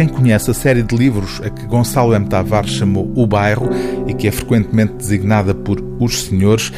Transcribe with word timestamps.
Quem 0.00 0.08
conhece 0.08 0.50
a 0.50 0.54
série 0.54 0.82
de 0.82 0.96
livros 0.96 1.42
a 1.44 1.50
que 1.50 1.66
Gonçalo 1.66 2.14
M. 2.14 2.24
Tavares 2.24 2.70
chamou 2.70 3.12
O 3.14 3.26
Bairro 3.26 3.68
e 4.06 4.14
que 4.14 4.28
é 4.28 4.32
frequentemente 4.32 4.94
designada 4.94 5.54
por 5.54 5.78
Os 6.00 6.22
Senhores, 6.22 6.72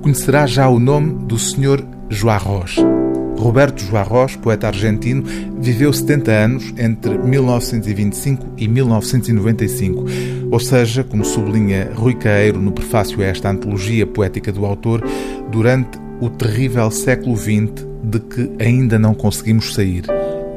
conhecerá 0.00 0.46
já 0.46 0.68
o 0.68 0.78
nome 0.78 1.24
do. 1.24 1.36
João 2.08 2.38
Roche. 2.38 2.80
Roberto 3.36 3.84
Roche, 3.84 4.38
poeta 4.38 4.68
argentino, 4.68 5.24
viveu 5.58 5.92
70 5.92 6.30
anos 6.30 6.72
entre 6.78 7.18
1925 7.18 8.46
e 8.56 8.68
1995. 8.68 10.04
Ou 10.48 10.60
seja, 10.60 11.02
como 11.02 11.24
sublinha 11.24 11.90
Rui 11.96 12.14
Caeiro 12.14 12.60
no 12.60 12.70
prefácio 12.70 13.20
a 13.22 13.24
esta 13.24 13.50
antologia 13.50 14.06
poética 14.06 14.52
do 14.52 14.64
autor, 14.64 15.02
durante 15.50 15.98
o 16.20 16.30
terrível 16.30 16.92
século 16.92 17.36
XX 17.36 17.88
de 18.04 18.20
que 18.20 18.52
ainda 18.60 19.00
não 19.00 19.14
conseguimos 19.14 19.74
sair. 19.74 20.04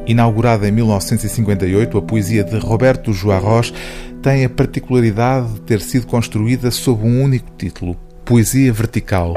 Inaugurada 0.07 0.67
em 0.67 0.71
1958, 0.71 1.97
a 1.97 2.01
poesia 2.01 2.43
de 2.43 2.57
Roberto 2.57 3.11
Roche 3.11 3.73
tem 4.21 4.43
a 4.43 4.49
particularidade 4.49 5.53
de 5.53 5.61
ter 5.61 5.81
sido 5.81 6.07
construída 6.07 6.71
sob 6.71 7.05
um 7.05 7.23
único 7.23 7.49
título: 7.57 7.95
Poesia 8.25 8.73
Vertical. 8.73 9.33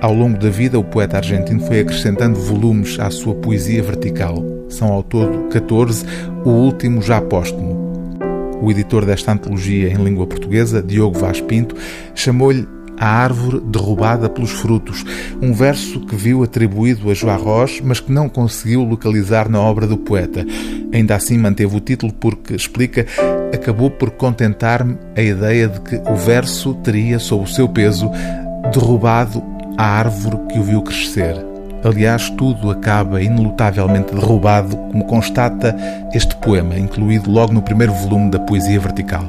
Ao 0.00 0.12
longo 0.12 0.38
da 0.38 0.50
vida, 0.50 0.78
o 0.78 0.84
poeta 0.84 1.16
argentino 1.16 1.60
foi 1.60 1.80
acrescentando 1.80 2.38
volumes 2.38 2.98
à 3.00 3.10
sua 3.10 3.34
poesia 3.34 3.82
vertical. 3.82 4.44
São 4.68 4.92
ao 4.92 5.02
todo 5.02 5.48
14, 5.48 6.04
o 6.44 6.50
último 6.50 7.00
já 7.00 7.20
póstumo. 7.20 7.86
O 8.60 8.70
editor 8.70 9.04
desta 9.06 9.32
antologia 9.32 9.88
em 9.88 9.96
língua 9.96 10.26
portuguesa, 10.26 10.82
Diogo 10.82 11.18
Vaz 11.18 11.40
Pinto, 11.40 11.74
chamou-lhe 12.14 12.66
a 12.98 13.06
árvore 13.06 13.60
derrubada 13.60 14.28
pelos 14.28 14.50
frutos, 14.50 15.04
um 15.40 15.52
verso 15.52 16.00
que 16.00 16.16
viu 16.16 16.42
atribuído 16.42 17.06
a 17.10 17.36
Roche, 17.36 17.82
mas 17.84 18.00
que 18.00 18.12
não 18.12 18.28
conseguiu 18.28 18.82
localizar 18.82 19.48
na 19.48 19.60
obra 19.60 19.86
do 19.86 19.96
poeta. 19.96 20.44
Ainda 20.92 21.14
assim 21.14 21.36
manteve 21.38 21.76
o 21.76 21.80
título 21.80 22.12
porque, 22.12 22.54
explica, 22.54 23.06
acabou 23.52 23.90
por 23.90 24.10
contentar-me 24.10 24.96
a 25.16 25.20
ideia 25.20 25.68
de 25.68 25.80
que 25.80 25.96
o 26.10 26.16
verso 26.16 26.74
teria, 26.74 27.18
sob 27.18 27.44
o 27.44 27.48
seu 27.48 27.68
peso, 27.68 28.10
derrubado 28.72 29.42
a 29.76 29.84
árvore 29.84 30.38
que 30.50 30.58
o 30.58 30.62
viu 30.62 30.82
crescer. 30.82 31.36
Aliás, 31.84 32.30
tudo 32.30 32.70
acaba 32.70 33.22
inelutavelmente 33.22 34.14
derrubado, 34.14 34.76
como 34.76 35.04
constata 35.04 35.76
este 36.12 36.34
poema, 36.36 36.76
incluído 36.76 37.30
logo 37.30 37.52
no 37.52 37.62
primeiro 37.62 37.92
volume 37.92 38.30
da 38.30 38.40
Poesia 38.40 38.80
Vertical. 38.80 39.24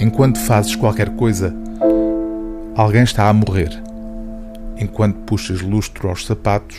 Enquanto 0.00 0.38
fazes 0.38 0.76
qualquer 0.76 1.10
coisa, 1.10 1.52
alguém 2.78 3.02
está 3.02 3.28
a 3.28 3.32
morrer. 3.32 3.70
Enquanto 4.78 5.16
puxas 5.26 5.60
lustro 5.60 6.08
aos 6.08 6.24
sapatos, 6.24 6.76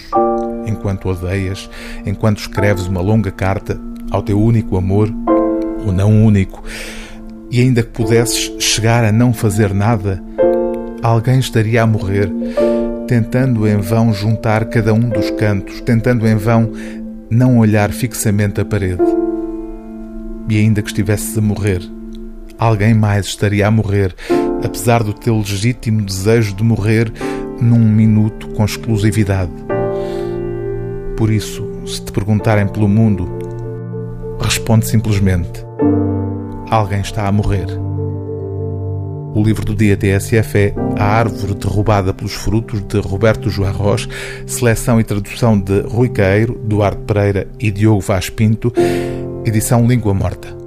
enquanto 0.65 1.09
odeias, 1.09 1.69
enquanto 2.05 2.37
escreves 2.37 2.87
uma 2.87 3.01
longa 3.01 3.31
carta 3.31 3.77
ao 4.09 4.21
teu 4.21 4.41
único 4.41 4.77
amor, 4.77 5.13
ou 5.85 5.91
não 5.91 6.25
único, 6.25 6.63
e 7.51 7.59
ainda 7.59 7.83
que 7.83 7.89
pudesses 7.89 8.49
chegar 8.63 9.03
a 9.03 9.11
não 9.11 9.33
fazer 9.33 9.73
nada, 9.73 10.23
alguém 11.03 11.37
estaria 11.37 11.83
a 11.83 11.87
morrer, 11.87 12.31
tentando 13.05 13.67
em 13.67 13.77
vão 13.77 14.13
juntar 14.13 14.65
cada 14.65 14.93
um 14.93 15.09
dos 15.09 15.29
cantos, 15.31 15.81
tentando 15.81 16.25
em 16.25 16.35
vão 16.35 16.71
não 17.29 17.57
olhar 17.57 17.91
fixamente 17.91 18.61
a 18.61 18.65
parede. 18.65 19.03
E 20.47 20.57
ainda 20.57 20.81
que 20.81 20.87
estivesses 20.87 21.37
a 21.37 21.41
morrer, 21.41 21.81
alguém 22.57 22.93
mais 22.93 23.25
estaria 23.25 23.67
a 23.67 23.71
morrer, 23.71 24.15
apesar 24.63 25.03
do 25.03 25.13
teu 25.13 25.37
legítimo 25.37 26.01
desejo 26.01 26.55
de 26.55 26.63
morrer 26.63 27.11
num 27.59 27.79
minuto 27.79 28.47
com 28.49 28.63
exclusividade. 28.63 29.51
Por 31.17 31.31
isso, 31.31 31.67
se 31.85 32.01
te 32.01 32.11
perguntarem 32.11 32.67
pelo 32.67 32.87
mundo, 32.87 33.29
responde 34.39 34.87
simplesmente: 34.87 35.65
Alguém 36.69 37.01
está 37.01 37.27
a 37.27 37.31
morrer. 37.31 37.67
O 39.35 39.43
livro 39.43 39.63
do 39.63 39.75
dia 39.75 39.95
TSF 39.95 40.57
é 40.57 40.73
A 40.97 41.05
Árvore 41.05 41.53
Derrubada 41.53 42.13
pelos 42.13 42.33
Frutos, 42.33 42.81
de 42.81 42.99
Roberto 42.99 43.49
Roche, 43.49 44.09
seleção 44.47 44.99
e 44.99 45.03
tradução 45.03 45.59
de 45.59 45.81
Rui 45.81 46.09
Caeiro, 46.09 46.59
Duarte 46.63 47.01
Pereira 47.05 47.47
e 47.59 47.69
Diogo 47.69 48.01
Vaz 48.01 48.29
Pinto, 48.29 48.73
edição 49.45 49.85
Língua 49.85 50.13
Morta. 50.13 50.58